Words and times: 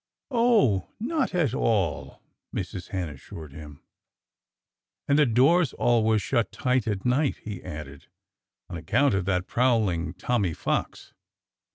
"Oh! 0.31 0.87
Not 0.99 1.35
at 1.35 1.53
all!" 1.53 2.23
Mrs. 2.51 2.87
Hen 2.87 3.07
assured 3.07 3.53
him. 3.53 3.83
"And 5.07 5.19
the 5.19 5.27
door's 5.27 5.73
always 5.73 6.23
shut 6.23 6.51
tight 6.51 6.87
at 6.87 7.05
night," 7.05 7.37
he 7.43 7.61
added, 7.63 8.07
"on 8.67 8.77
account 8.77 9.13
of 9.13 9.25
that 9.25 9.45
prowling 9.45 10.15
Tommy 10.15 10.55
Fox." 10.55 11.13